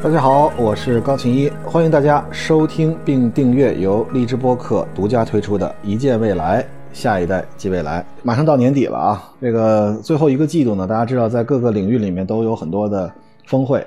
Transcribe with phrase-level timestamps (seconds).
[0.00, 8.00] 大家好，我是高琴一，欢迎大家收听并订阅由荔枝播客独家推出的《一见未来，下一代即未来》。
[8.22, 13.12] 马上到年底了啊，这个最后一个季度呢，大家知道在各个领域里面都有很多的
[13.46, 13.84] 峰会。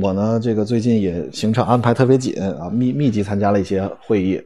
[0.00, 4.42] 我呢，这个最近也行程安排特别紧啊，密密集参加了一些会议。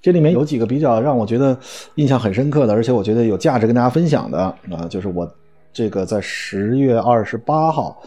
[0.00, 1.54] 这里面有几个比较让我觉得
[1.96, 4.38] 印象很深刻的，而且我觉得有价值跟大家分享的
[4.70, 5.30] 啊，就是我
[5.74, 8.02] 这个在十月二十八号。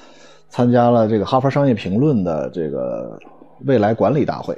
[0.50, 3.20] 参加了这个《哈佛商业评论》的这个
[3.66, 4.54] 未来管理大会。《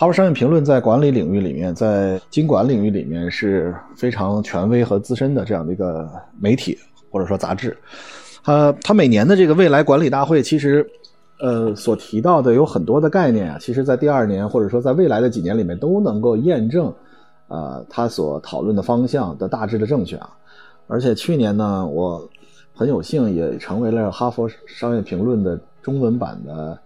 [0.00, 6.08] 哈佛商业评论》在管理领域里面，在经管领域里面是非常权威和资深的这样的一个
[6.40, 6.78] 媒体
[7.10, 7.76] 或者说杂志。
[8.44, 10.88] 呃，它每年的这个未来管理大会，其实
[11.40, 16.94] 呃所提到的有很多的概念啊，其实在第二年或者说在未来的几年里面都能够验证，
[17.48, 20.30] 呃，他所讨论的方向的大致的正确啊。
[20.86, 22.28] 而且去年呢，我。
[22.78, 26.78] 很有幸也成为了《哈佛商业评论》的中文版的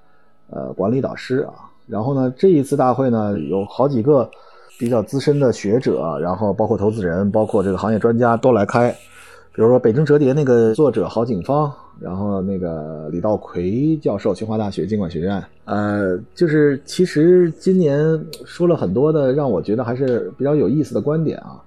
[0.49, 1.53] 呃管理导师啊。
[1.87, 4.27] 然后呢，这一次大会呢，有好几个
[4.79, 8.91] 比较资深的学者，然后包括投资人，包括这个行业专家都来开。
[9.55, 11.71] 比如说《北京折叠》那个作者郝景芳，
[12.01, 15.45] 然后那个李道奎教授，清华大学经管学院。
[15.67, 21.61] 呃，就是其实今年说了很多的让我觉得还是比较有意思的观点啊。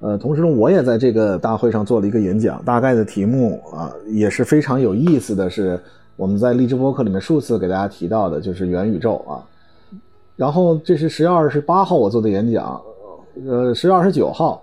[0.00, 5.80] 呃，同时呢，我也在这个大会上做了一个演讲，大概的题目啊也是非常有意思的是，
[6.14, 9.42] 我们在荔枝播客里面数次给大家提到的，就是元宇宙啊。
[10.36, 12.80] 然后这是十月二十八号我做的演讲，
[13.44, 14.62] 呃，十月二十九号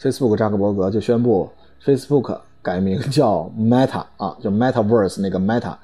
[0.00, 1.48] ，Facebook 扎克伯格就宣布
[1.84, 5.74] Facebook 改名叫 Meta 啊，就 Metaverse 那个 Meta，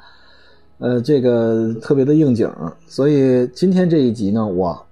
[0.78, 2.48] 呃，这个特别的应景，
[2.86, 4.83] 所以今天这一集呢，我。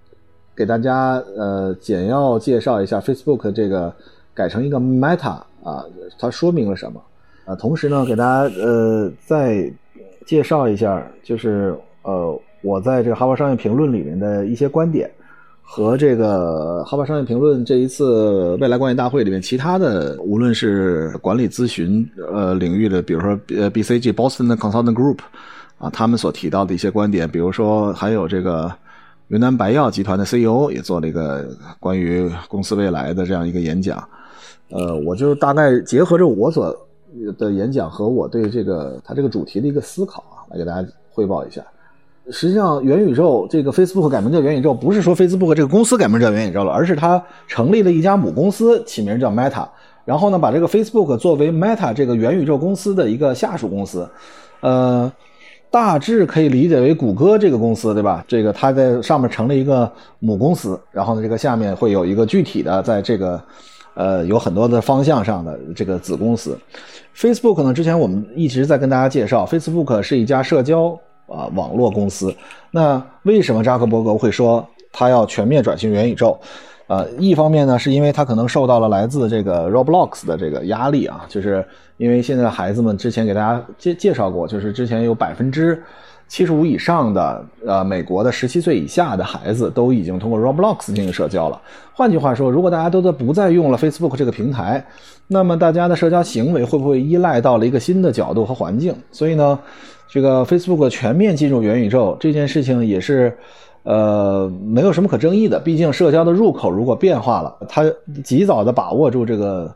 [0.54, 3.90] 给大家呃简要介绍一下 Facebook 这个
[4.34, 5.84] 改成一个 Meta 啊，
[6.18, 7.00] 它说明了什么
[7.46, 7.54] 啊？
[7.54, 9.72] 同时呢，给大家呃再
[10.26, 15.10] 介绍一下，就是呃我在这个《哈佛商业评论》里面的一些观点，
[15.62, 25.18] 和这个《哈佛商业评论》这一次未来管理大会里面其他的，无论是管理咨询呃领域的，比如说呃 BCG Boston Consulting Group
[25.78, 28.70] 啊，他们所提到的一些观点，比如说还有这个。
[29.32, 31.48] 云南白药集团的 CEO 也做了一个
[31.80, 34.06] 关于公司未来的这样一个演讲，
[34.70, 36.70] 呃，我就大概结合着我所
[37.38, 41.62] 的演讲和我对这个他这个主题的一个思考啊，来给大家汇报一下。
[42.30, 49.66] 实际上，元宇宙这个 Facebook 改名叫元宇宙，不是说 Facebook 这个公司改名叫元宇宙了，而是它成立了一家母公司，起名叫 Meta，
[50.04, 54.06] 然后呢，把这个 Facebook 作为 Meta 这个元宇宙公司的一个下属公司，
[54.60, 55.10] 呃。
[55.72, 58.22] 大致可以理解为谷歌这个公司，对吧？
[58.28, 63.42] 这个它在上面成了一个母公司，然后呢，这个下面会有一个具体的，在这个，
[63.94, 66.58] 呃，有很多的方向上的这个子公司。
[67.16, 70.88] Facebook 呢，之前我们一直在跟大家介绍，Facebook 是一家社交
[71.26, 72.34] 啊网络公司。
[72.70, 76.38] 那为什么扎克伯格会说他要全面转型元宇宙？
[76.88, 81.64] 呃，一方面呢，是因为他可能受到了来自这个 Roblox 的这个压力啊，就是
[81.96, 85.82] 因为现在孩子们之前给大家介介绍过，就是之前有百分之
[86.28, 91.58] 七十五以上的呃美国的十七岁以下的孩子都已经通过 Roblox 进行社交了。
[91.94, 94.84] 换句话说，如果大家都在不再用了 Facebook 这个平台，
[95.28, 98.94] 那么大家的社交行为会不会依赖到了一个新的角度和环境？
[99.10, 99.58] 所以呢，
[100.10, 103.34] 这个 Facebook 全面进入元宇宙这件事情也是。
[103.84, 105.58] 呃，没有什么可争议的。
[105.58, 107.84] 毕竟社交的入口如果变化了，它
[108.22, 109.74] 及早的把握住这个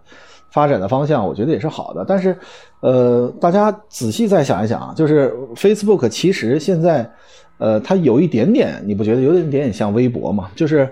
[0.51, 2.05] 发展的方向，我觉得也是好的。
[2.07, 2.37] 但是，
[2.81, 7.11] 呃，大家仔细再想一想啊，就是 Facebook 其实现在，
[7.59, 10.49] 呃，它有一点点，你不觉得有一点点像微博吗？
[10.55, 10.89] 就是，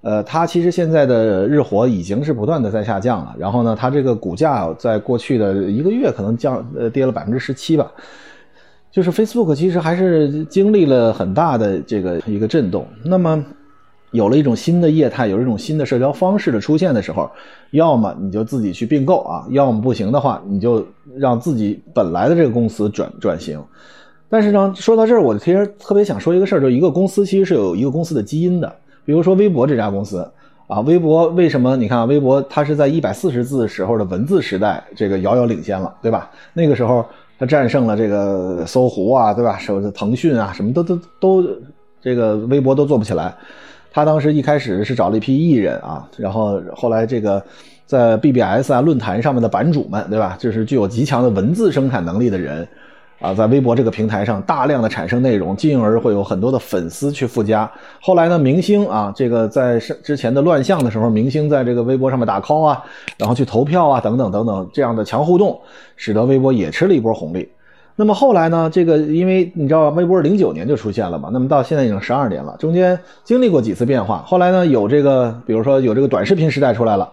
[0.00, 3.34] 呃，它其实现在的日活已经是不断的在下降了。
[3.38, 7.92] 然后呢，它这个股价在过去的一个月可能降呃跌了百分之十七吧。
[8.94, 12.86] 就是 Facebook 其实还是经历了很大的这个一个震动。
[13.02, 13.44] 那么，
[14.12, 17.28] 有了一种新的业态，有一种新的社交方式的出现的时候，
[17.72, 20.86] 要么你就自己去并购啊，要么不行的话，你就
[21.16, 23.60] 让自己本来的这个公司转转型。
[24.28, 28.72] 但是呢，说到这儿，我其实特别想说一个事儿，就一个公司其实是有一个公司的基因的。
[29.04, 30.24] 比如说微博这家公司
[30.68, 31.76] 啊，微博为什么？
[31.76, 36.30] 你看微博它是在一百四十字时候的文字时代，这个遥遥领先了，对吧？
[36.52, 37.04] 那个时候。
[37.38, 39.58] 他战胜了这个搜狐啊，对吧？
[39.58, 41.44] 什么腾讯啊，什么都都都，
[42.00, 43.34] 这个微博都做不起来。
[43.92, 47.42] 他当时一开始是找了一批艺人啊，然后后来这个
[47.86, 50.36] 在 BBS 啊论坛上面的版主们，对吧？
[50.38, 52.66] 就是具有极强的文字生产能力的人。
[53.20, 57.70] 啊，在微博这个平台上大量的产生内容，进而会有很多的粉丝去附加。
[58.00, 62.84] 后来呢，明星啊，这个在之前的乱象的时候，明星在这个微博上面打 call 啊，
[63.16, 65.58] 然后去投票啊，等等等等，这样的强互动，
[65.96, 67.48] 使得微博也吃了一波红利。
[67.96, 68.68] 那么后来呢？
[68.72, 74.20] 这个因为你知道，微博零九年就出现了嘛，那么到现在已经十二年了，中间经历过几次变化。
[74.26, 77.08] 后来呢，有这个，比如说有这个短视频时代出来了，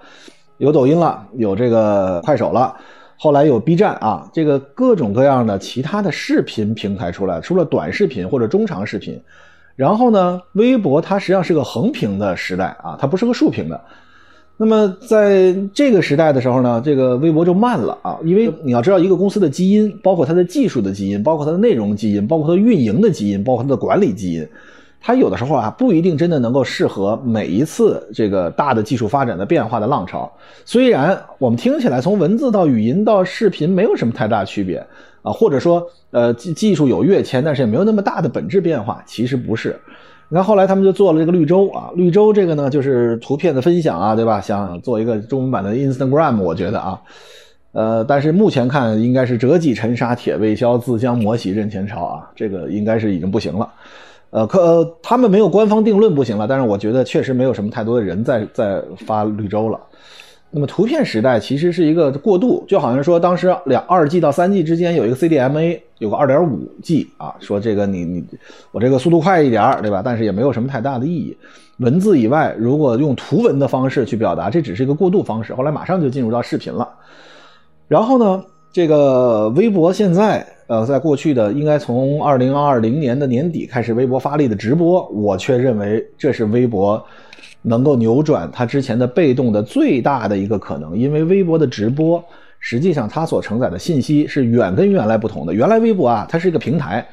[0.57, 2.75] 有抖音了，有这个快手了，
[3.23, 9.21] 后来有 B 站啊，这个各种各样的其他的视频平台出来，除了短视频或者中长视频，
[9.75, 13.79] 然后呢，微博它实际上是个横屏的时代啊，它不是个竖屏的。
[14.57, 24.47] 那么在这个时代的时候呢，这个微博就慢了啊，因为你要知道一个公司的基因，包括它的技术的基因，包括它的内容基因，包括它运营的基因，包括它的管理基因，
[25.01, 30.31] 它有的时候啊不一定真的能够适合每一次这个大的技术发展的变化的浪潮。
[30.63, 34.85] 虽然我们听起来从文字到语音到视频没有什么太大区别
[35.23, 39.75] 啊，或者说呃技技术有跃迁，但是也没有那么大的本质变化，其实不是。
[40.29, 44.39] 你看，后来他们就做了这个绿洲啊，绿洲这个呢，就是图片的分享啊，对吧？
[44.39, 47.01] 想做一个中文版的 Instagram，我觉得啊，
[47.73, 53.69] 呃，但是目前看应该是折戟沉沙铁未销，自将磨洗认前朝啊，这个应该是已经不行了。
[54.31, 59.79] 呃，可呃他们没有官方定论不行了，但是我觉得确实没有什么太多的人在在发绿洲了。
[60.53, 68.23] 那么图片时代其实是一个过渡，就好像说当时两二 G 到三 G 之间有一个 CDMA，有个二点五 G 啊，说这个你你
[68.71, 70.01] 我这个速度快一点对吧？
[70.03, 71.37] 但是也没有什么太大的意义。
[71.77, 75.53] 文字以外，如果用图文的方式去表达，这只是一个过渡方式。
[75.55, 76.87] 后来马上就进入到视频了。
[77.87, 87.03] 然后呢，这个微博现在呃，在过去的应该从二零二零年的年底开始，微博发力的直播，我却认为这是微博。
[87.63, 92.23] 能够扭转它之前的被动的最大的一个可能，因为微博的直播，
[92.59, 95.53] 实际上它所承载的信息是远跟原来不同的。
[95.53, 97.05] 原来微博啊，它是一个平台，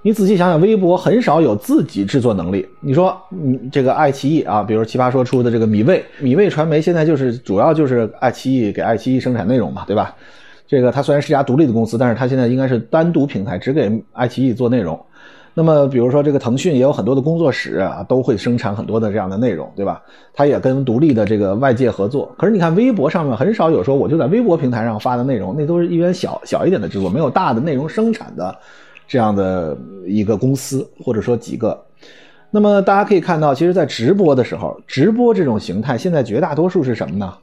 [0.00, 2.66] 你仔细想想，微博很少有自己制作能力。
[2.80, 10.16] 你说，嗯这个爱奇艺啊，比如奇葩说出的这个米未，米未传媒现在就是主要就是爱奇艺给爱奇艺生产内容嘛，对吧？
[10.70, 14.96] 这个它虽然是家独立的公司，但是它现在应该是单独平台，只给爱奇艺做内容。
[15.52, 20.00] 那么，比如说这个腾讯也有很多的工作室啊，都会生产很多的这样的内容，对吧？
[20.32, 22.32] 它也跟独立的这个外界合作。
[22.38, 28.56] 可是你看，微博上面很少有说我就在微博平台上发的内容，那都是一边小小一点的制作，没有大的内容生产的
[29.08, 29.76] 这样的
[30.06, 31.76] 一个公司或者说几个。
[32.48, 37.34] 那么大家可以看到，其实，在直播的时候，直播这种形态现在绝大多数是什么呢？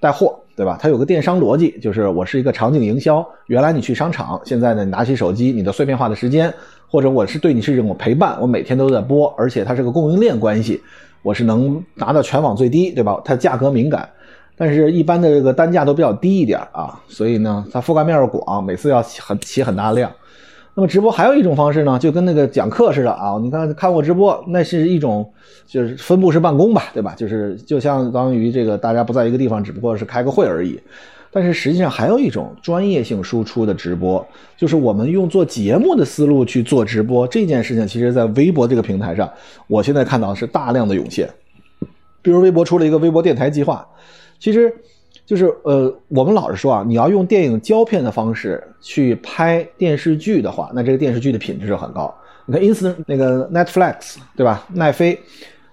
[0.00, 0.78] 带货，对吧？
[0.80, 3.26] 它有个电商逻辑，就是我是一个场景营销。
[3.46, 6.52] 原来你去商场，现在呢，你拿起手机，你的碎片化的时间。
[6.88, 10.78] 或者我是对你是一种陪伴，我每天都在播，而且它是个供应链关系，
[11.22, 13.18] 我是能拿到全网最低，对吧？
[13.24, 14.06] 它价格敏感，
[14.58, 20.12] 但是一般的这个单价都比较低一点啊，所以呢，它覆盖面广，每次要很起很大量。
[20.74, 25.30] 那么直播还有一种方式呢，就跟那个讲课似的啊，你看看过直播，那是一种
[25.66, 27.14] 就是分布式办公吧，对吧？
[27.14, 30.80] 就是就相当于这个大家不在一个地方，只不过是开个会而已。
[31.34, 34.26] 但是实际上还有一种专业性输出的直播，
[34.56, 39.30] 就是我们用做节目的思路去做直播这件事情，其实在微博这个平台上，
[39.66, 41.28] 我现在看到是大量的涌现。
[42.20, 43.86] 比如微博出了一个微博电台计划，
[44.38, 44.74] 其实
[45.24, 52.14] 就是呃，我们老是说啊，你要用电影胶片的方式去拍电视剧的话，那这个电视剧的品质是很高。
[52.46, 54.66] 你看 ins 那个 Netflix 对吧？
[54.72, 55.18] 奈飞，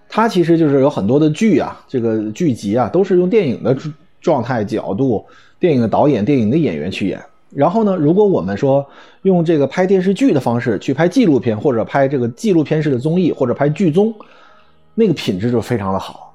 [0.07, 3.75] 它其实就是有很多的剧啊，这个剧集啊，都是用电影的
[4.21, 5.25] 状态角度。
[5.59, 7.21] 电影的导演、电影的演员去演，
[7.53, 8.87] 然后呢，如果我们说
[9.23, 14.15] 用这个拍电视剧的方式去拍纪录片，或者拍这个纪录片式的综艺，或者拍剧综，
[14.95, 16.28] 那个品质就非常的好。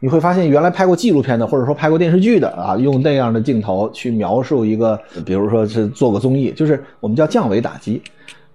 [0.00, 8.00] 你会发现，原来拍过纪录片的，或者说拍过电视剧的啊，用那样的镜头去描述一个，比如说是做个综艺，就是我们叫降维打击。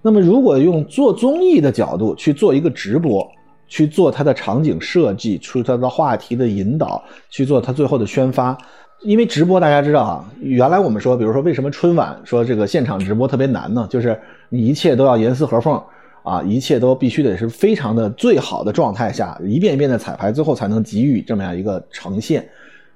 [0.02, 3.28] 那么，如果用做综艺的角度去做一个直播，
[3.68, 8.58] 去做它的场景设计，出它的话题的引导，去做它最后的宣发。
[9.02, 13.86] 因为直播，大家知道啊，原来我们说，比如说为什么春晚说这个现场直播特别难呢？
[13.90, 15.82] 就是你一切都要严丝合缝
[16.24, 22.48] 啊，一切都必须得是非常的最好的状态下，一遍一遍的彩排，最后才能给予这么样一个呈现。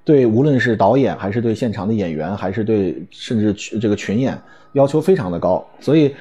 [0.04, 4.36] 对，无论是导演还是对现场的演员，还是对甚至这个群演，
[4.72, 5.64] 要求非常的高。
[5.78, 6.14] 所以，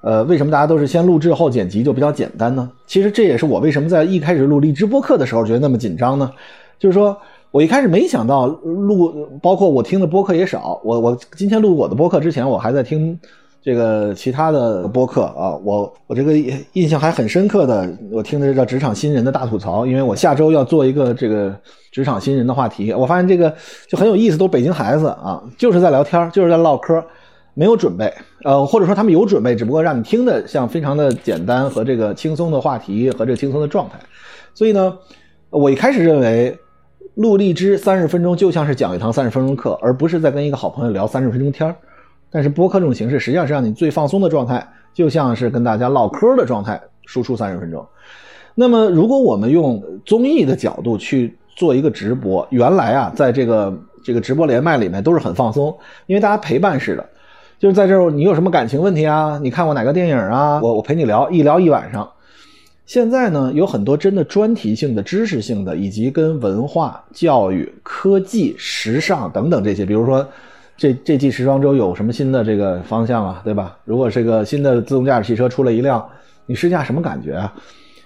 [0.00, 2.70] 呃，为什么大家都是先录制后剪辑就比较简单呢？
[2.86, 6.30] 其实这也是我为什么在一开始录荔枝播客的时候觉得那么紧张呢？
[6.78, 7.16] 就是说。
[7.52, 10.78] 我一开始没想到录，包括我听的播客也少。
[10.84, 13.18] 我我今天录我的播客之前，我还在听
[13.66, 15.56] 这个其他的播客啊。
[15.64, 16.32] 我我这个
[16.74, 21.52] 印象还很深刻的，我听的这叫职场新人的大吐槽，因为我下周要做一个这个
[21.90, 22.92] 职场新人的话题。
[22.92, 23.52] 我发现这个
[23.88, 27.04] 就很有意思，都是北京孩子啊，就是在聊天，就是在唠嗑，
[27.54, 33.98] 没有准备，呃，或者说他们有准备，只不过让你听的像非常的简单和这个轻松的话题和这轻松的状态。
[34.54, 34.96] 所以呢，
[35.50, 36.56] 我一开始认为。
[37.16, 41.74] 录荔枝三十分钟就像是讲一堂三十分钟课，而不是在跟一个好朋友聊三十分钟天
[42.30, 47.86] 但是播客这种形式实际上是让你最放松的状态，就像是跟大家唠嗑的状态，输出三十分钟。
[48.54, 55.74] 那么如果我们用综艺的角度去做一个直播，原来啊，在这个这个直播连麦里面都是很放松，
[56.06, 57.06] 因为大家陪伴式的，
[57.58, 59.38] 就是在这儿你有什么感情问题啊？
[59.42, 60.60] 你看过哪个电影啊？
[60.62, 62.10] 我我陪你聊，一聊一晚上。
[62.86, 70.26] 现在呢，有很多真的专题性的、知识性的，以及跟文化、教育、科技、时尚等等这些，比如说。
[70.76, 73.40] 这这季时装周有什么新的这个方向啊？
[73.42, 73.76] 对吧？
[73.84, 76.06] 如果这个新的自动驾驶汽车出了一辆，
[76.44, 77.52] 你试驾什么感觉啊？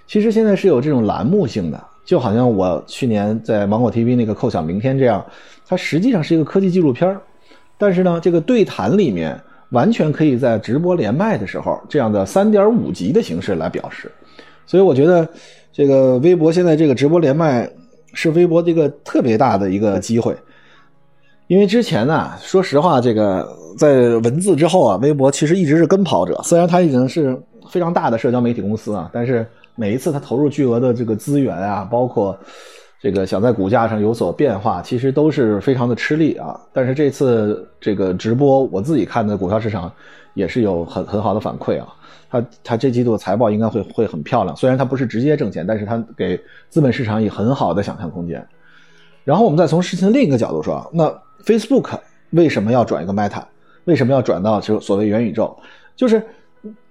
[0.07, 5.25] 其实现在是有这种栏目性的，就好像我去年在芒果 TV 那个《叩响明天》这样，
[5.67, 7.17] 它实际上是一个科技纪录片
[7.77, 9.37] 但是呢，这个对谈里面
[9.71, 14.11] 完全可以在直播连麦的时候这样的三点五级的形式来表示。
[14.65, 15.27] 所以我觉得
[15.73, 17.69] 这个微博现在这个直播连麦
[18.13, 20.33] 是微博这个特别大的一个机会。
[21.51, 23.45] 因为之前呢，说实话，这个
[23.77, 26.39] 在文字之后啊，微博其实一直是跟跑者。
[26.45, 27.37] 虽然它已经是
[27.69, 32.39] 非常大的社交媒体公司啊，但是每一次它投入巨额的这个资源啊，包括
[33.01, 36.57] 这个想在股价上有所变化，其实都是非常的吃力啊。
[36.71, 39.91] 但是这次这个直播，我自己看的股票市场
[40.35, 41.87] 也是有很很好的反馈啊。
[42.29, 46.39] 它它这季度的财报应该会会很漂亮，虽然它不是直接挣钱，但是它给
[46.69, 48.41] 资本市场以很好的想象空间。
[49.25, 51.13] 然后我们再从事情另一个角度说，那。
[51.45, 51.99] Facebook
[52.31, 53.43] 为什么要转一个 Meta？
[53.85, 55.55] 为什么要转到就所谓元宇宙？
[55.95, 56.21] 就是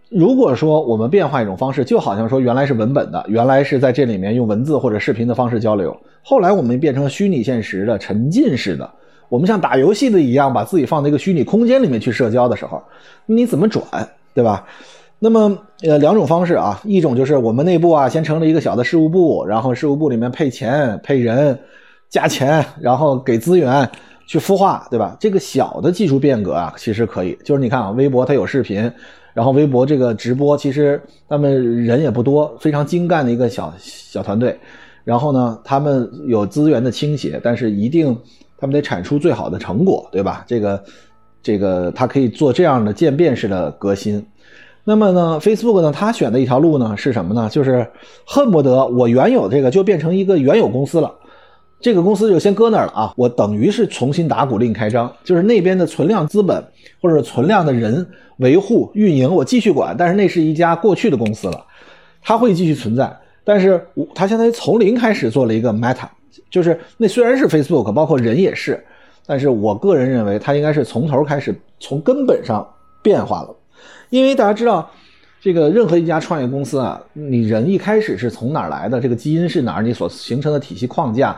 [0.08, 8.90] 如果说我们变化一种方式，就好像说原来是文本的，原来是在这里面用文字或者视频的方式交流，后来我们变成虚拟现实的沉浸式的，
[9.28, 12.82] 我们像打游戏的一样，把自己放在一个虚拟空间里面去社交的时候，
[13.24, 13.84] 你怎么转，
[14.34, 14.66] 对吧？
[15.20, 21.56] 那么呃两种方式啊，一种就是我们内部啊先成立一个小的事务部，然后事务部里面配钱配人，
[22.08, 23.88] 加钱，然后给资源。
[24.30, 25.16] 去孵化，对吧？
[25.18, 27.36] 这个小的技术变革啊，其实可以。
[27.44, 28.88] 就是你看啊，微博它有视频，
[29.34, 34.56] 然后微博这个直播，其实他们人也不多，非常精干的一个小小团队。
[35.02, 38.16] 然后呢，他们有资源的倾斜，但是一定
[38.56, 40.44] 他们得产出最好的成果，对吧？
[40.46, 40.84] 这个
[41.42, 44.24] 这个它可以做这样的渐变式的革新。
[44.84, 47.48] 那么呢，Facebook 呢，它选的一条路呢是什么呢？
[47.50, 47.84] 就是
[48.24, 51.12] 恨不得我原有这个就变成一个原有公司了。
[51.80, 53.14] 这个公司就先搁那儿了啊！
[53.16, 56.62] 我等于是重新打鼓另开张，就是那边的存量资本
[57.00, 58.06] 或者存量的人
[58.36, 59.96] 维护运营，我继续管。
[59.96, 61.64] 但是那是一家过去的公司了，
[62.20, 63.10] 它会继续存在。
[63.42, 63.82] 但是
[64.14, 66.06] 它相当于从零开始做了一个 Meta，
[66.50, 68.84] 就是那虽然是 Facebook，包括人也是，
[69.26, 72.66] 但是我个人认为它应该是从头开始，从根本上
[73.02, 73.56] 变化了。
[74.10, 74.88] 因为大家知道，
[75.40, 81.34] 这个任何一家创业公司啊，你人一开始是从哪儿来的，这个基因是哪儿，你所形成的体系框架。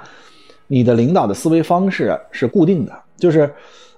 [0.73, 3.53] 你的领导的思维方式是固定的，就是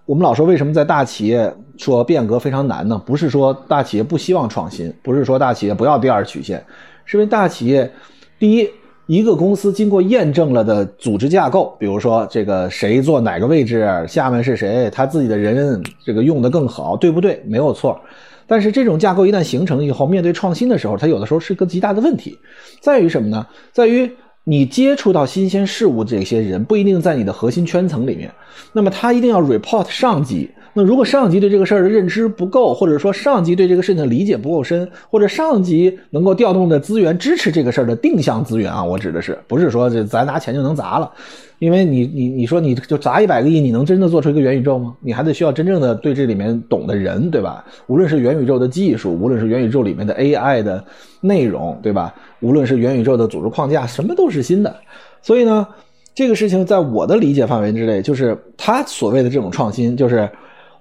[0.07, 3.01] 我们老说为什么在大企业说变革非常难呢？
[3.07, 6.61] 不是说大企业不希望创新，不是说大企业不要第二曲线，
[7.05, 7.89] 是因为大企业
[8.41, 8.69] 第一
[9.07, 17.41] 一个公司经过验证了的组织架构，比如说这个谁坐哪个位置，下面是谁，他自己的人这个用的更好，对不对？
[17.47, 17.97] 没有错。
[18.49, 22.37] 但是这种架构一旦形成以后，面对创新的时候，它有的时候是个极大的问题，
[22.81, 23.47] 在于什么呢？
[23.71, 24.11] 在于。
[24.47, 28.31] 你接触到新鲜事物，这些人不一定在你的核心圈层里面，
[28.75, 30.51] 那么他一定要 report 上级。
[30.77, 41.11] 那如果上级对这个事儿的认知不够，或者说上级对这个事情的理解不够深，或者上级能够调动的资源支持这个事儿的定向资源啊，我指的是，不是说这咱拿钱就能砸了。
[41.65, 44.95] 因为你你你说你就砸一百个亿，你能真的做出一个元宇宙吗？
[45.01, 47.65] 你还得需要真正的对这里面懂的人，对吧？
[47.87, 50.85] 无论是元宇宙的技术，无论是元宇宙里面的 AI 的
[51.23, 52.15] 内容，对吧？
[52.41, 54.77] 无论是元宇宙的组织框架，什么都是新的。
[55.23, 55.67] 所以呢，
[56.15, 60.29] 这个事情在我的理解范围之内，就是他所谓的这种创新，就是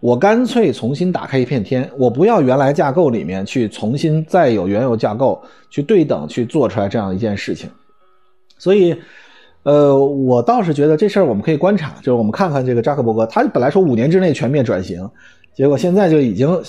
[0.01, 7.69] 我干脆重新打开一片天，我不要原来架构里面去重新再有原有架构去对等去做出来这样一件事情。
[8.57, 8.93] 所以。
[9.63, 15.09] 呃，我倒是觉得这事儿我们可以观察，就是我们看看这个扎克伯格，他本来说五年之内全面转型，
[15.53, 16.61] 结果现在就已经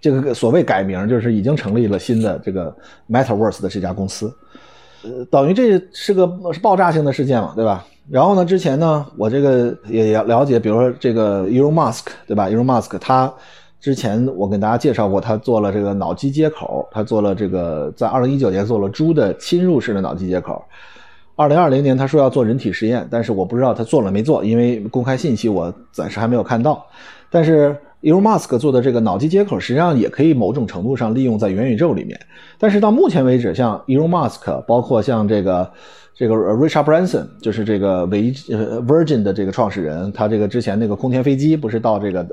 [0.00, 2.74] 这个所谓改名，就是已经成立了新的这个
[3.08, 4.32] Metaverse 的这家公司，
[5.04, 7.86] 呃，等于这是个是爆炸性的事件嘛，对吧？
[8.10, 13.32] 然后呢，之前呢，我这个也了解，比如说这个 Elon Musk，对吧？Elon Musk 他
[13.80, 20.60] 之前我跟大家介绍过，他做了这个脑机接口，他做了这个在二零一九年做了猪的侵入式的脑机接口。
[21.40, 26.86] 二零二零年，他说要做人体实验，但是我不知道他做了没做，因为公开信息我暂时还没有看到。
[27.30, 32.20] 但是 Elon Musk 做的这个脑机接口，实际上也可以某种程度上利用在元宇宙里面。
[32.58, 35.72] 但是到目前为止，像 Elon Musk，包括像这个
[36.14, 42.26] 这个 Richard Branson，就是这个维 Virgin 的这个创始人，他这个之前那个空天飞机不是到这个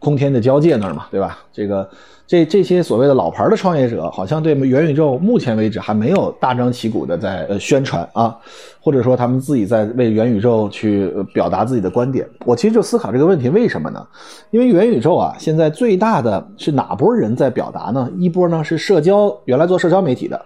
[0.00, 1.38] 空天的交界那儿嘛，对吧？
[1.52, 1.88] 这个
[2.28, 8.36] 这这些所谓的老牌的创业者，好像对元宇宙目前为止还没有大张旗鼓的在呃宣传啊，
[8.78, 12.28] 或者说他们自己在为元宇宙去表达自己的观点。
[12.44, 14.06] 我其实就思考这个问题，为什么呢？
[14.50, 18.10] 因为元宇宙啊，现在最大的是哪波人在表达呢？
[18.18, 20.38] 一波呢是社交，原来做社交媒体的，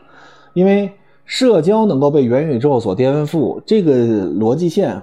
[0.52, 0.88] 因为
[1.24, 3.92] 社交能够被元宇宙所颠覆，这个
[4.28, 5.02] 逻辑线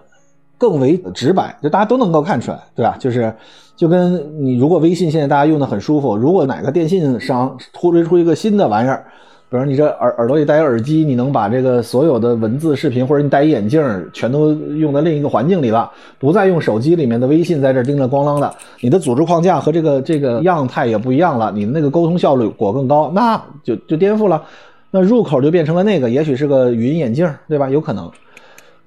[0.59, 2.95] 更为直白，就大家都能够看出来，对吧？
[2.99, 3.33] 就是。
[3.79, 9.05] 就跟你如果微信现在大家用的很舒服，如果哪个电信商突推出一个新的玩意儿，
[9.49, 24.43] 比如你这耳耳朵里戴耳机，你能把这个所有的文字、视频，或者你戴一眼镜全都用在另一个环境里了，不再用手机里面的微信在这叮了咣啷的，你的组织框架和这个这个样态也不一样了，你的那个沟通效率果更高，那就就颠覆了，
[24.91, 27.69] 那入口就变成了那个，也许是个语音眼镜，对吧？
[27.69, 28.11] 有可能，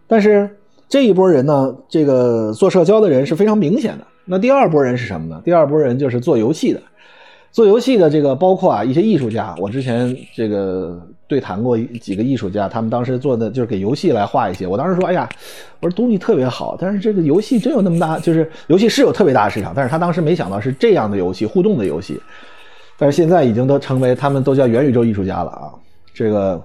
[0.06, 0.50] 但是
[0.92, 4.06] 这一波人呢，这个做社交的人是非常明显的。
[4.26, 5.40] 那第二波人是什么呢？
[5.42, 6.82] 第二波人就是做游戏的，
[7.50, 9.54] 做游戏的这个包括啊一些艺术家。
[9.56, 14.66] 我之前这个对谈过几个艺术家，他们当时做的就是给游戏来画一些。
[14.66, 15.26] 我当时说，哎呀，
[15.80, 18.18] 我说东西特别好，但是这个游戏真有那么大？
[18.18, 22.20] 就是游戏是有特别大的市场，但是他当时没想到是这样的游戏，互动的游戏。
[22.98, 25.72] 但是现在已经都成为他们都叫元宇宙艺术家了啊，
[26.12, 26.62] 这个。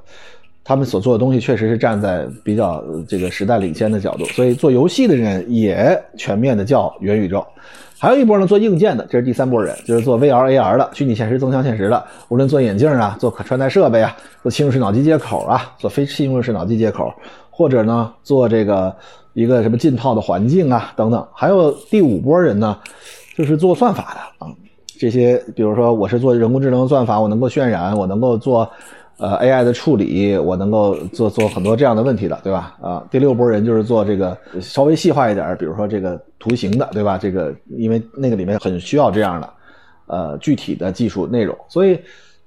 [0.68, 7.46] 他们所做的东西确实是站在比较这个时代领先的角度，所以做游戏的人也全面的叫元宇宙。
[7.98, 17.14] 还有一波呢，做硬件的，这是第三波人，就是做 VR、AR 的虚拟现实、增强现实的，无论做眼镜啊，做可穿戴设备啊，做侵入式脑机接口啊，做非侵入式脑机接口，
[17.50, 18.94] 或者呢做这个
[19.32, 21.26] 一个什么浸泡的环境啊等等。
[21.34, 22.78] 还有第五波人呢，
[23.38, 24.52] 就是做算法的啊，
[25.00, 28.70] 这些比如说我是做人工智能算法，我能够渲染，我能够做。
[29.18, 32.78] 呃，AI 的处理，我能够做做很多这样的问题的，对吧？
[32.80, 37.18] 啊，第六波人就是做这个稍微细化一点，比如说这个图形的，对吧？
[37.18, 39.50] 这个因为那个里面很需要这样的，
[40.06, 41.58] 呃，具体的技术内容。
[41.68, 42.00] 所以，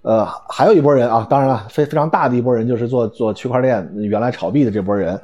[0.03, 5.21] 呃，还有一波人啊，当然了，非非常大的一波人就是做做区块链，原来炒币的这波人，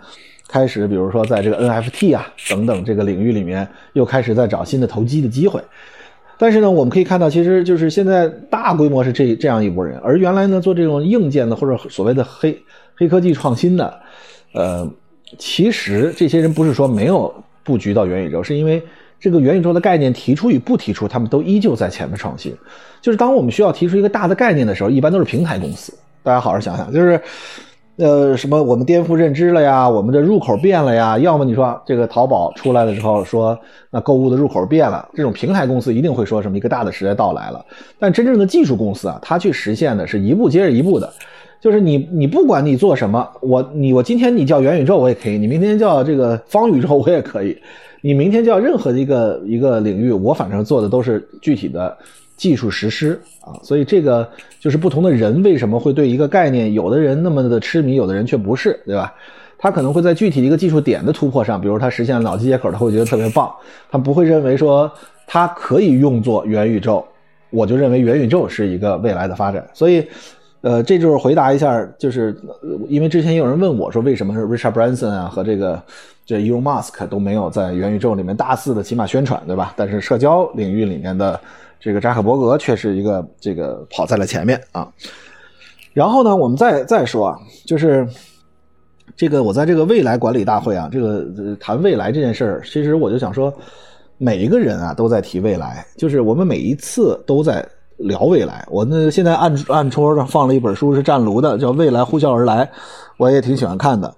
[0.48, 5.62] 开始比如说在这个 NFT 啊等等这个领域里面，又开始在找新的投机的机会。
[6.38, 12.56] 但是呢，我们可以看到，其实就是现在大规模是这这样一拨人，而原来呢做这种硬件的或者所谓的黑
[12.96, 14.00] 黑科技创新的，
[14.52, 14.86] 呃，
[15.38, 18.82] 其实这些人不是说没有布局到元宇宙，是因为
[19.18, 22.54] 这个元宇宙的概念提出与不提出，他们都依旧在前面创新。
[23.00, 25.92] 就是当我们需要提出一个大的概念的时候，一般都是平台公司。
[26.22, 27.20] 大家好好想想，就是。
[27.98, 29.88] 呃，什么我们颠覆认知了呀？
[29.88, 31.18] 我们的入口变了呀？
[31.18, 33.58] 要么你说这个淘宝出来的时候说，
[33.90, 37.64] 那购物的入口变了，这种平台公司一定会说什么一个大的时代到来了。
[37.98, 41.10] 但真正的技术公司啊，它去实现的是一步接着一步的，
[41.58, 47.56] 就是你你不管你做什么，我你我今天你叫元宇宙我也可以，你明天叫这个方宇宙我也可以，
[48.02, 51.96] 你明天叫任何的一个一个领域，我反正做的都是具体的。
[52.36, 54.28] 技术实施啊，所以这个
[54.60, 59.14] 就是不同的人为什么会对一个概念，有的人那么的痴迷，有的人却不是，对吧？
[59.58, 63.50] 他可能会在具体的一个技术点的突破上，比如他实现了脑机接口，他会觉得特别棒，
[63.90, 64.90] 他不会认为说
[65.26, 67.02] 它可以用作元宇宙，
[67.48, 69.66] 我就认为元宇宙是一个未来的发展。
[69.72, 70.06] 所以，
[70.60, 72.36] 呃，这就是回答一下，就是
[72.86, 75.82] 因为之前也有人问我说，为什么是 Richard Branson 啊和这个
[76.26, 79.72] 这 Elon Musk 都没有在元宇宙里面大肆的起码宣传，对吧？
[79.74, 81.40] 但是社交领域里面的。
[81.78, 84.88] 这个扎克伯格却是一个这个跑在了前面啊，
[85.92, 88.06] 然后呢，我们再再说啊，就是
[89.16, 91.24] 这个我在这个未来管理大会啊，这个
[91.60, 93.52] 谈未来这件事儿，其实我就想说，
[94.18, 97.66] 每一个人啊都在提未来，就是我们每一次都在
[97.98, 98.66] 聊未来。
[98.70, 102.64] 我那现在暗暗戳上放了一本书，是湛卢的，叫《未来呼啸而来》，
[103.16, 104.12] 我也挺喜欢看的。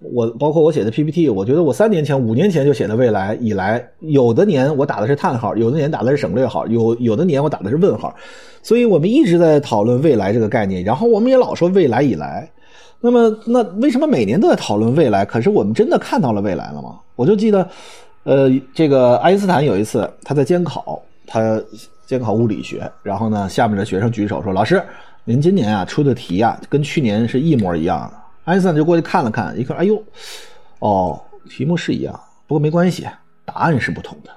[0.00, 8.14] 我包括我写的 PPT，我觉得我三年前、五年前就写的未来以来，有的年我打的是叹号，有的年打的是省略号，有有的年我打的是问号，
[8.62, 12.48] 所以我们一直在讨论未来这个概念，然后我们也老说未来以来，
[13.00, 15.24] 那么那为什么每年都在讨论未来？
[15.24, 17.00] 可是我们真的看到了未来了吗？
[17.16, 17.68] 我就记得，
[18.22, 21.60] 呃，这个爱因斯坦有一次他在监考，他
[22.06, 24.80] 监考物理学，然后呢，下面的学生举手说：“老师，
[25.24, 30.02] 您今年啊出的题啊，跟去年是一模一样。”的因斯坦就过去看了看，一看，哎呦，
[30.78, 33.06] 哦，题目是一样，不过没关系，
[33.44, 34.30] 答案是不同的。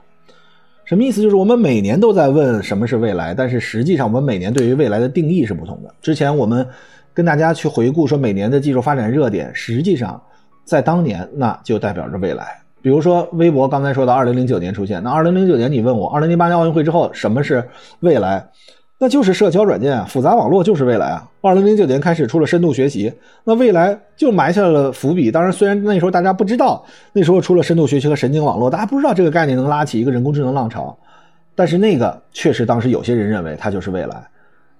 [0.83, 1.21] 什么意思？
[1.21, 5.93] 就是我们每年都在问什么是未来，但是实际上我们每年对于未来的定义是不同的。
[6.01, 6.67] 之前我们
[7.13, 10.21] 跟大家去回顾说每年的技术发展热点，实际上
[10.65, 12.61] 在当年那就代表着未来。
[12.81, 17.63] 比如说微博刚才说到二零零九年出现，那二零零九年你问我二零零八年奥运会之后什么是
[18.01, 18.45] 未来？
[19.03, 21.27] 那就是社交软件啊，复杂网络就是未来啊。
[21.41, 23.11] 二零零九年开始出了深度学习，
[23.43, 25.31] 那未来就埋下了伏笔。
[25.31, 30.95] 当然，虽然那时候大家不知道，那时候出了深度学习和神经网络，大家不知道这个概念能拉起一个人工智能浪潮。
[31.55, 34.23] 但是那个确实当时有些人认为它就是未来。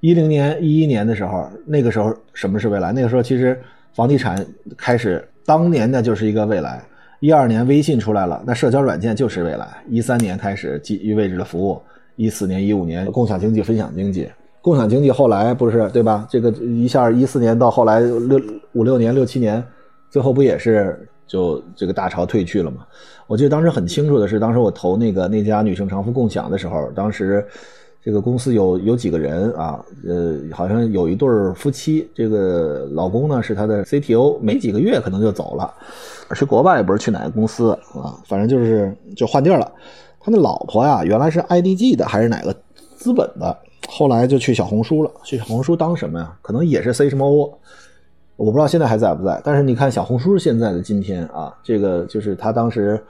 [0.02, 2.92] 一零年、一一年的时候，那个时候什么是未来？
[2.92, 3.60] 那个时候其实
[3.96, 4.46] 房地产
[4.78, 6.80] 开始，当年的就是一个未来。
[7.22, 9.68] 一二年微信出来了，那社交软件就是未来。
[9.90, 11.82] 一三年开始基于位置的服务，
[12.22, 14.30] 一四年、一五年共享经济、分享经济。
[14.62, 16.28] 共享经济后来不是对吧？
[16.30, 18.40] 这个一下一四年到后来六
[18.74, 19.64] 五六年、六七年，
[20.10, 22.86] 最后不也是就这个大潮退去了吗？
[23.26, 27.46] 我记得当时很清楚的是，当时我投那个那家女生长服共享的时候，当时。
[28.04, 29.80] 这个公司有有几个人啊？
[30.08, 35.72] 呃，好像有一对夫妻，这个老公呢是他的 CTO，没几个月可能就走了，
[36.34, 39.72] 去国外也不是去哪个公司啊，反正就是就换地儿了。
[40.24, 42.56] 他的老婆呀，原来是 IDG 的还是哪个
[42.96, 43.58] 资本的，
[43.88, 46.36] 后来就去小红书了，去小红书当什么呀？
[46.42, 47.58] 可能也是 C 什么 O，
[48.36, 49.42] 我不知道现在还在不在。
[49.44, 53.04] 但是你看小红书现在的今天啊，这个就是他当时。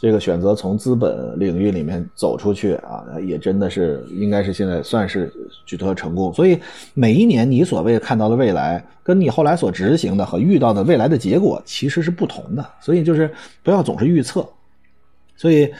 [0.00, 5.32] 这个选择从资本领域里面走出去啊，也真的是应该是现在算是
[5.64, 6.34] 取得成功。
[6.34, 6.58] 所以
[6.92, 12.68] 每一年你所谓看到的未来，跟你后来所执行的和遇到的未来的结果其实是不同的。
[12.80, 14.44] 所以就是不要总是预测。
[15.36, 15.72] 所以，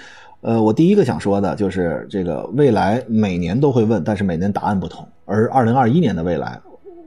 [0.43, 5.07] 呃，我第一个想说的就是这个未来每年都会问，但是每年答案不同。
[5.25, 6.61] 而二零二一年的未来，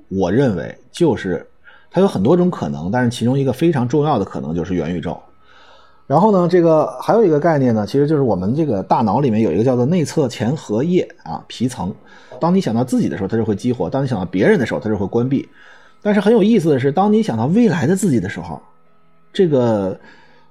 [0.08, 1.46] 我认为就是
[1.92, 5.22] 它有很多种可能，但是其中一个非常重要的可能就是元宇宙。
[6.08, 11.94] 然后呢，这个还有一个概念呢，其实就是我们这个大脑里面有一个叫做内侧前额叶啊皮层。
[12.40, 15.46] 当你想到自己的时候，它就会激活；当你想到别人的时候，它就会关闭。
[16.02, 18.62] 但是很有意思的是，当你想到未来的自己的时候，
[19.34, 20.00] 这个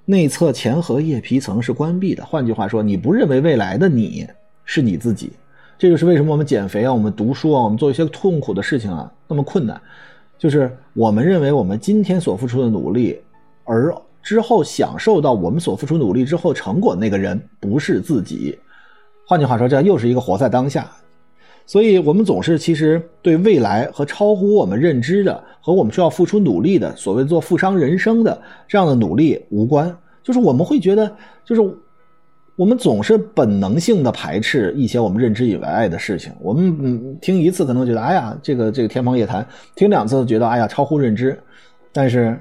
[0.04, 2.24] 内侧前额叶皮层是关闭的。
[2.24, 4.26] 换句话说，你不认为未来的你
[4.64, 5.32] 是你自己。
[5.78, 9.80] 这就是为什么我们减肥啊，我们读书啊，我们做一些痛苦的事情啊那么困难，
[10.38, 13.20] 就是我们认为我们今天所付出的努力，
[13.64, 13.94] 而。
[14.24, 18.58] 之后享受到我们所付出努力之后成果那个人不是自己，
[19.26, 20.90] 换句话说，这又是一个活在当下。
[21.66, 29.94] 所以，我们总是其实对未来和超乎我们认知的和我们需要付出努力的所谓做富商人生的这样的努力无关。
[30.22, 31.10] 就是我们会觉得，
[31.44, 31.76] 就是
[32.56, 36.32] 我们总是本能性的排斥一些我们认知以外的事情。
[36.40, 41.38] 我们嗯听一次可能觉得哎呀这个这个天方夜谭，听两次觉得哎呀超乎认知，
[41.92, 42.38] 但是。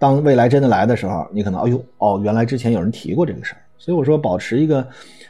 [0.00, 4.86] 当未来真的来的时候，你可能哎呦哦，原来之前有人提过这个事儿，所以我说保持一个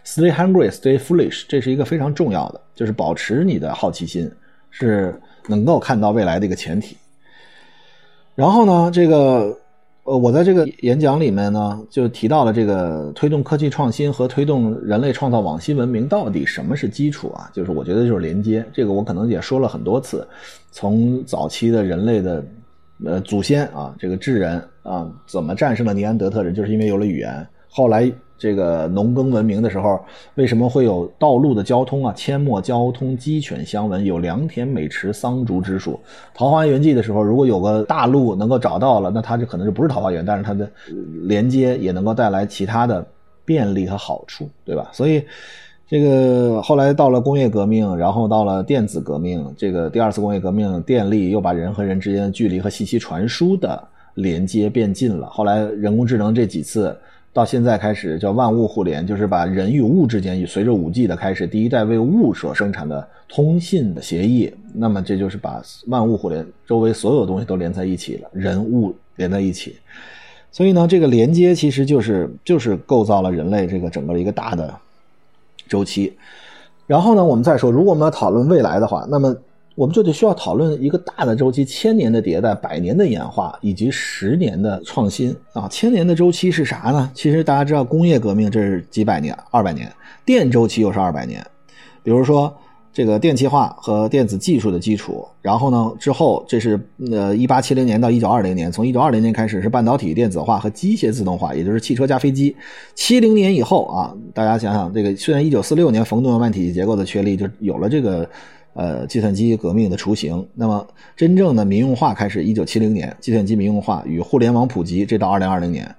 [0.08, 4.30] stay hungry, stay foolish，这是一个非常重要的，就是保持你的好奇心，
[4.70, 5.14] 是
[5.46, 6.96] 能够看到未来的一个前提。
[8.34, 9.54] 然后呢，这个
[10.04, 17.50] 呃，我在这个演讲里面呢，就提到了这个推动科技创新和推动人类创造网新文明到底什么是基础啊？
[17.52, 20.26] 就是我觉得就是连接，这个我可能也说了很多次，
[20.70, 22.44] 从早期的人类的。
[23.04, 26.52] 呃，祖先啊，这个智人啊，怎么战胜了尼安德特人？
[26.52, 27.46] 就是因为有了语言。
[27.68, 30.00] 后来这个农耕文明的时候，
[30.36, 32.14] 为什么会有道路的交通啊？
[32.16, 35.98] 阡陌交通，鸡犬相闻，有良田美池桑竹之属。
[36.32, 40.70] 桃花源记的时候，如果有个大路能够找到了，那它就可能就不是桃花源，但是它的
[41.24, 43.04] 连接也能够带来其他的
[43.44, 44.88] 便利和好处，对吧？
[44.92, 45.22] 所以。
[45.90, 55.30] 这个后来到了工业革命，然后到了电子革命，这个第二次工业革命，电力又把人和人之间的距离和信息传输的连接变近了。
[55.30, 56.94] 后来人工智能这几次，
[57.32, 69.76] 到现在开始叫万物互联，就是把人与物之间，随着五 G 的开始，第一代为物所生产的通信的协议，那么这就是把万物互联，周围所有东西都连在一起了，人物连在一起。
[70.50, 74.74] 所以呢，这个连接其实就是就是构造了人类这个整个一个大的。
[75.68, 76.16] 周期，
[76.86, 79.36] 然后呢，我们再说，如果我们要讨论未来的话，那么
[79.78, 85.68] 我们就得需要讨论一个大的周期：千年的迭代、百年的演化以及十年的创新啊。
[85.68, 87.08] 千年的周期是啥呢？
[87.14, 89.88] 其实大家知道，工业革命这是几百年、二百年，
[90.24, 91.46] 电周期又是二百年。
[92.02, 92.52] 比如说。
[92.90, 96.80] 这个电气化和电子技术的基础，然后呢，之后这是
[97.12, 102.56] 呃一八七零年到一九二零年，从一九二零年开始是半导体电子化和机械自动化，也就是汽车加飞机。
[102.96, 108.28] 七零年以后啊，大家想想，这个虽然一九四六年冯诺曼体系结构的确立，就有了这个
[108.78, 110.46] 呃计算机革命的雏形。
[110.54, 110.86] 那么
[111.16, 115.92] 真正的民用化开始，一九七零年，计算机民用化与互联网普及，这到二零二零年。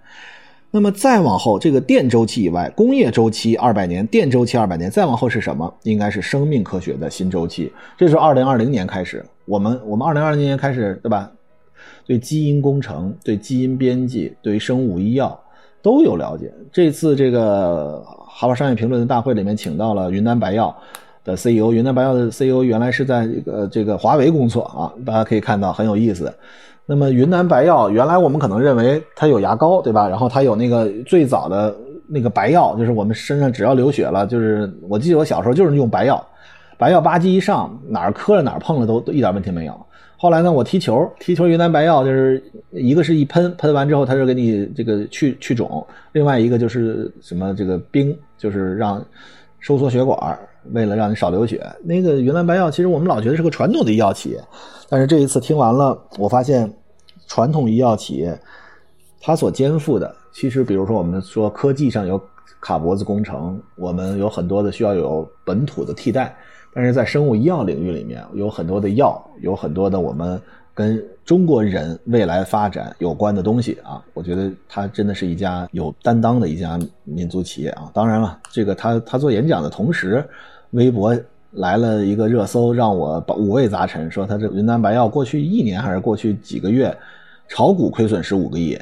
[0.72, 5.74] 那么再往后，这个电周期以外，工业周期二百年，电周期二百年，再往后是什么？
[5.84, 7.72] 应该是生命科学的新周期。
[7.98, 11.32] 这是二零二零年开始，我们我们二零二零年开始，对吧？
[12.06, 15.40] 对基因工程、对基因编辑、对生物医药
[15.82, 16.52] 都有了解。
[16.72, 20.76] 这次这个哈佛商业评论的大会里面，请到了云南白药
[21.24, 26.34] 的 CEO，云南白药的 CEO 原来是在这个这个华为工作啊，大家可以看到很有意思。
[26.86, 30.08] 那么云南白药原来我们可能认为它有牙膏，对吧？
[30.08, 31.76] 然后它有那个最早的
[32.08, 36.26] 那个白药，就是我们身上只要流血了，就是我记得我小时候就是用白药，
[36.78, 39.86] 白药吧唧一上，哪儿磕了哪儿碰了都都一点问题没有。
[40.18, 49.02] 后来呢，我踢球，踢球云南白药就是一个是一喷，喷完之后它就给你这个去去肿，另外一个就是什么这个冰，就是让
[49.60, 50.38] 收缩血管，
[50.74, 51.66] 为了让你少流血。
[51.84, 54.42] 那个云南白药其实我们老觉得是个传统的医药企业，
[54.90, 56.72] 但是这一次听完了，我发现
[57.28, 58.38] 传统医药企业
[59.22, 62.22] 它所肩负的，其实比如说我们说科技上有
[62.62, 66.36] 卡脖子工程，我们有很多的需要有本土的替代。
[66.72, 70.40] 但是在生物医药领域里面，有很多的药，有很多的我们
[70.74, 74.00] 跟中国人未来发展有关的东西啊。
[74.14, 77.90] 我觉得它真的是一家有担当的一家民族企业啊。
[77.92, 80.24] 当然了，这个他他做演讲的同时，
[80.72, 81.18] 微博
[81.52, 86.96] 来了一个热搜，让我五味杂陈，说他这云南白药过去一年还是过去几个月，
[87.48, 88.78] 炒股亏损十五个亿。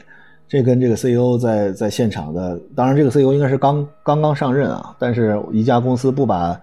[0.47, 6.59] 这跟这个 CEO 在在现场的，当然这个 CEO 应该是刚刚刚上任啊，但是一家公司不把。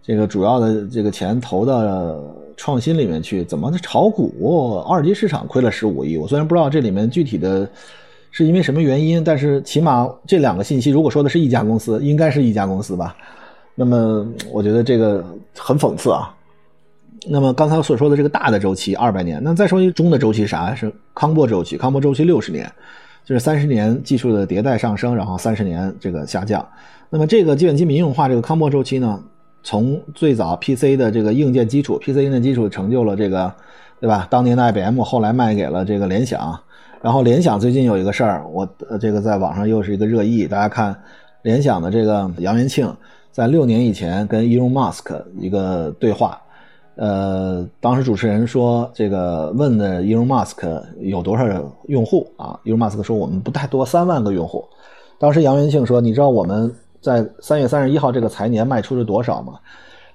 [0.00, 2.18] 这个主要的这个钱投到
[2.56, 4.82] 创新里面去，怎么炒股？
[4.88, 6.16] 二级市场亏了十五亿。
[6.16, 7.68] 我虽然不知道这里面具体的
[8.30, 13.14] 是因为什么原因，但是起码这两个信息，如果说的是一家公司，应该是一家公司吧。
[13.80, 15.24] 那么我觉得这个
[15.56, 16.34] 很讽刺啊。
[17.28, 20.74] 那么刚才所说的这个大的周期二百年，那再说一中的周期啥？
[20.74, 21.76] 是康波周期。
[21.76, 22.68] 康波周期六十年，
[23.24, 26.66] 就是三十年技术的迭代上升，然后三十年这个下降。
[27.08, 29.22] 那么这个计算机民用化这个康波周期呢？
[29.62, 33.52] 从最早 PC 的这个硬件基础，PC 硬件基础成就了这个，
[34.00, 34.26] 对吧？
[34.28, 36.58] 当年的 IBM 后来卖给了这个联想，
[37.00, 38.66] 然后联想最近有一个事儿，我
[39.00, 40.46] 这个在网上又是一个热议。
[40.46, 40.96] 大家看，
[41.42, 42.92] 联想的这个杨元庆
[43.38, 46.42] 在六年以前跟 Elon Musk 一个对话，
[46.96, 51.46] 呃，当时主持人说这个问的 Elon Musk 有多少
[51.86, 54.64] 用户啊？Elon Musk 说我们不太多，三万个用户。
[55.20, 56.74] 当时杨元庆说，你知道我们。
[57.00, 59.52] 在三月三十一号这个财年卖出了多少吗？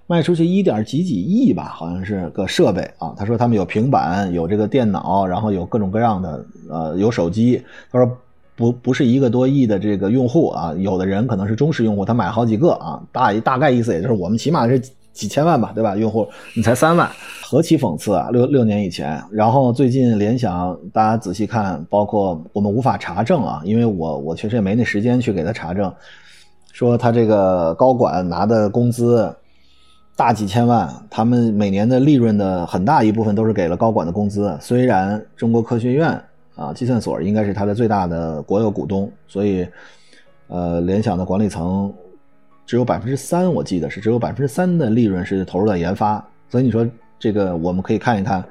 [0.05, 3.15] 卖出去一点几几亿吧，好像是个设备啊。
[3.15, 7.63] 他说他们有平板，有这个电脑，然后有各种各样的呃，有手机。
[7.89, 8.17] 他说
[8.55, 13.01] 不不是一个多亿的这个用户啊，有的人可能是忠实用户，他买好几个啊。
[13.11, 14.79] 大大概意思也就是我们起码是
[15.11, 15.95] 几千万吧，对吧？
[15.95, 17.09] 用户你才三万，
[17.43, 18.29] 何其讽刺啊！
[18.31, 25.93] 六六年以前，然后最近联想，大家仔细看，包括我们无法查证啊，因为我我确实也没那时间去给他查证。
[26.71, 29.31] 说他这个高管拿的工资
[30.15, 34.57] 大几千万，他们每年的利润的很大一部分都是给了高管的工资。
[34.59, 36.19] 虽然中国科学院
[36.55, 39.67] 啊，计算所应该是它的最大的国有股东，所以
[40.47, 41.93] 呃，联想的管理层
[42.65, 46.23] 只有百分之三，我记得是只有百分之三的利润是投入到研发。
[46.49, 46.87] 所以你说
[47.17, 48.43] 这个我们可以看一看，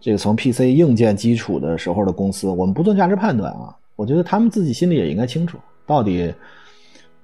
[0.00, 6.34] 这个从 PC 硬件基础的时候的公司，我们不做价值判断啊，我觉得他们自己心里也应该清楚到底。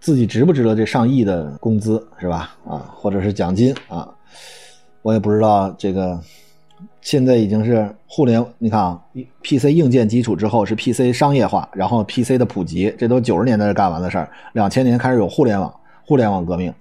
[0.00, 2.56] 自己值不值得这上亿的工资是吧？
[2.66, 4.12] 啊，或者是奖金啊？
[5.02, 6.20] 我也不知道这个。
[7.02, 8.98] 现在已经是互联，你看啊
[9.42, 14.30] ，PC 硬件基础之后是 PC 商业化，然后 PC 的普及，这都九十年代干完的事儿。
[14.54, 15.74] 两千年开始有互联网，
[16.06, 16.72] 互联网革命；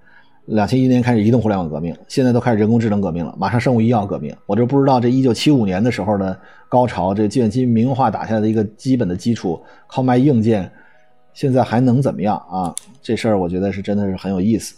[0.45, 4.33] 两千一年开始移动互联网革命，现在都开始人工智能革命了，马上生物医药革命。
[4.45, 10.71] 我就不知道这一九七五年的时候的高潮，这计算机民用化打下的一个基本的基础，靠卖硬件。
[11.33, 12.75] 现在还能怎么样啊？
[13.01, 14.75] 这事儿我觉得是真的是很有意思，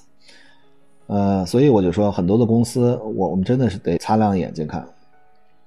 [1.07, 4.87] 呃，所以我就说很多的公司，我我们真的是得擦亮眼睛看。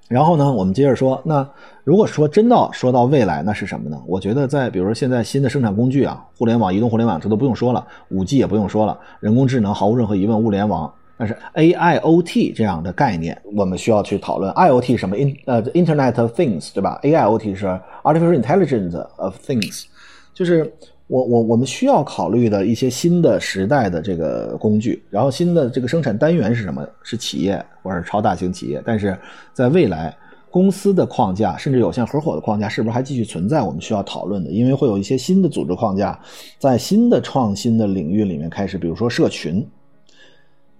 [0.08, 1.48] 然后呢，我们接着说，那
[1.82, 4.00] 如果说真到说到未来，那是什么呢？
[4.06, 10.92] 我觉得在比如说现在新的生产工具啊，互联网、移动互联网这都不用说了，五 G 也不用说了，人工智能毫无任何疑问，物联网。
[11.18, 17.66] 但是 AIoT 这样的概念，我们需要去讨论 IoT 什么 In 呃 Internet of Things 对吧？AIoT 是
[18.02, 19.86] Artificial Intelligence of Things。
[20.34, 20.70] 就是
[21.08, 26.86] 我我我们需要考虑的一些新的时代的这个工具，然后新的这个生产单元是什么？
[27.02, 28.82] 是企业或者是超大型企业。
[28.84, 29.16] 但是
[29.52, 30.16] 在未来，
[30.50, 33.62] 公司的框架甚至有限合伙的框架是不是还继续存在？
[33.62, 36.18] 我们需要讨论的，因为会有一些新的组织框架
[36.58, 39.64] 在新的创新的领域里面开始，比如说社群。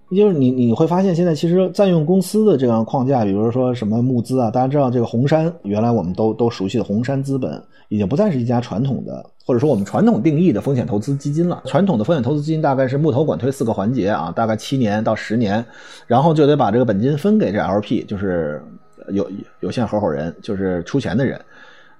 [0.09, 11.63] 就是你你会发现，现在其实占用公司的这样框架，比如说什么募资啊，大家知道这个红杉，原来我们都都熟悉的红杉资本，已经不再是一家传统的，或者说我们传统定义的风险投资基金了。
[11.65, 15.63] 传统的风险投资基金大概是募投管推四个环节啊，大概七年到十年，
[16.05, 18.61] 然后就得把这个本金分给这 LP，就是
[19.07, 19.25] 有
[19.61, 21.39] 有限合伙人，就是出钱的人。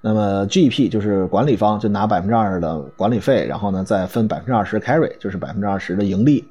[0.02, 6.46] 那么 GP 就是管理方，就拿百分之二的管理费，然后呢再分百分之二十 carry，就是百分之二十的盈利。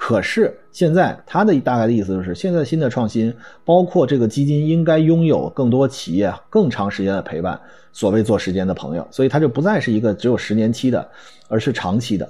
[0.00, 3.34] 可是现在他的大概的意思就是，现在新的创新，
[3.64, 7.60] 包括这个基金应该拥有更多企业更长时间的陪伴，
[7.92, 11.06] 所谓做时间的朋友，所以它就不再是一个只有十年期的，
[11.48, 12.24] 而是长期的，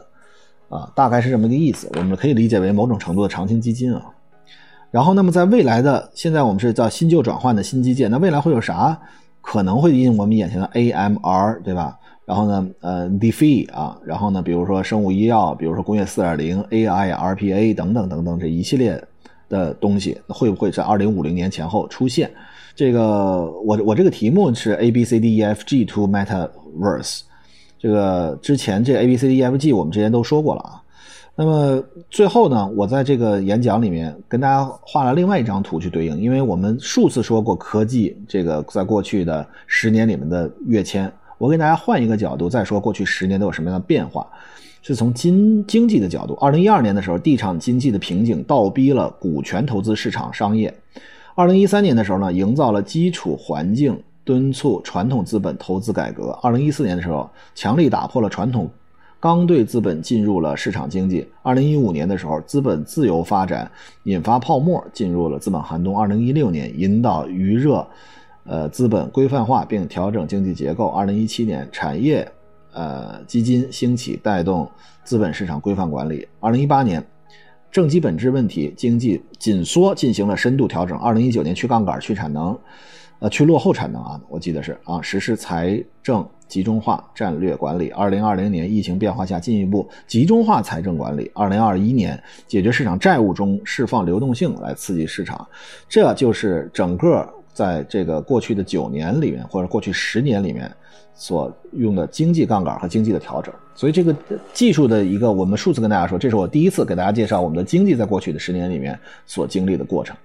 [0.70, 1.90] 啊，大概是这么个意思。
[1.96, 4.02] 我们可以理解为某种程度的长青基金啊。
[4.90, 8.98] 然后，那么在未来的现在我们是叫新旧转换的新基建，那未来会有啥
[9.42, 11.98] 可能会应我们眼前的 AMR，对吧？
[12.28, 19.02] 然后呢，呃，DeFi 啊，然后呢，比如说生物医药，比如说工业四点零、AI、RPA 等等等等这一系列
[19.48, 22.30] 的东西，会不会在二零五零年前后出现？
[22.76, 27.22] 这个我我这个题目是 A B C D E F G to Metaverse，
[27.78, 30.82] 这个之前这 A B C D E F G 我们之前都说过了啊。
[31.34, 41.10] 那么最后呢，我在这个演讲里面跟大家画了另外一张图去对应，因为我们数次说过科技这个在过去的十年里面的跃迁。
[41.38, 44.26] 我给大家换一个角度再说，过去十年都有什么样的变化？
[44.80, 46.34] 是从经经济的角度。
[46.34, 50.72] 二零一二年的时候，地产经济的瓶颈倒逼了股权投资市场商业。
[51.34, 56.30] 二零一三年的时候呢，营造了基础环境，敦促传统资本投资改革。
[56.42, 58.70] 二零一四年的时候，强力打破了传统
[59.20, 61.26] 刚兑资本进入了市场经济。
[61.42, 63.70] 二零一五年的时候，资本自由发展
[64.04, 65.98] 引发泡沫，进入了资本寒冬。
[65.98, 67.86] 二零一六年，引导余热。
[68.48, 70.88] 呃，资本规范化并调整经济结构。
[70.88, 72.26] 二零一七年，产业
[72.72, 74.66] 呃基金兴起，带动
[75.04, 76.26] 资本市场规范管理。
[76.40, 77.06] 二零一八年，
[77.70, 80.96] 政基本质问题，经济紧缩进行了深度调整。
[80.98, 82.58] 二零一九年，去杠杆、去产能，
[83.18, 87.90] 呃，去落后产能啊，我记得是啊，实施财政集中化战略管理。
[87.90, 91.30] 二零二零年，疫情变化下进一步集中化财政管理。
[91.34, 95.46] 二零二一年，解决市场债务中释放流动性来刺激市场。
[95.86, 97.30] 这就是整个。
[97.58, 100.70] 在这个过去的九年里面，或者过去十年里面，
[101.12, 104.14] 所用的经济杠杆和经济的调整，所以这个
[104.52, 110.16] 技术的一个，我们数次跟大家说，这是我第一次给大家介绍我们的经济在过去的十年里面所经历的过程。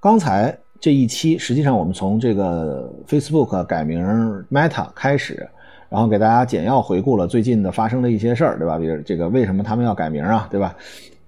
[0.00, 4.04] 刚才这一期，实际上我们从这个 Facebook 改名
[4.50, 5.48] Meta 开始，
[5.88, 8.78] 然后给大家简要回顾了最近的发生的一些事儿，对吧？
[8.78, 10.74] 比如这个为什么他们要改名啊，对吧？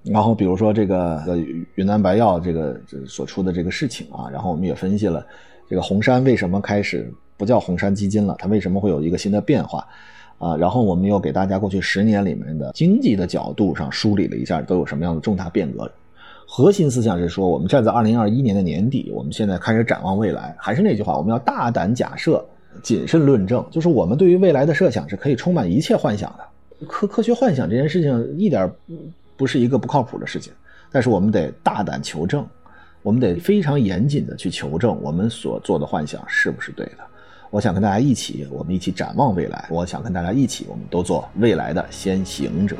[0.03, 1.23] 然后比如说这个
[1.75, 5.27] 云南白药这个所出的这个事情啊，然后我们也分析了
[5.69, 9.87] 这个红杉为什么开始不叫红杉基金了，它为什么会有一个新的变化
[10.39, 10.57] 啊？
[10.59, 15.91] 然后我们又给大家过去十年里面的经济的角度上梳理了一下都有什么样的重大变革。
[16.47, 20.57] 核心思想是说，我们站在二零二一年的年底，我们现在开始展望未来。
[20.59, 22.45] 还是那句话，我们要大胆假设，
[22.83, 26.87] 谨慎论证，就是我们对于未来的设想是可以充满一切幻想的。
[26.87, 28.69] 科科学幻想这件事情一点。
[29.40, 30.53] 不是一个不靠谱的事情，
[30.92, 32.46] 但是我们得大胆求证，
[33.00, 36.98] 我们得非常严谨的去求证我们所做的幻想是不是对的。
[37.48, 39.66] 我想跟大家一起，我们一起展望未来。
[39.70, 42.76] 我想跟大家一起，我们都做未来的先行者。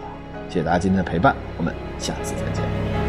[0.51, 3.00] 谢谢大家今天的陪伴，我们下次再见。